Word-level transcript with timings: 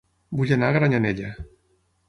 Vull 0.39 0.53
anar 0.57 0.71
a 0.71 0.77
Granyanella 0.79 1.31